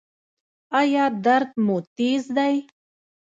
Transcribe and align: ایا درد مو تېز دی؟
ایا 0.79 1.03
درد 1.25 1.51
مو 1.65 1.77
تېز 1.95 2.23
دی؟ 2.35 2.55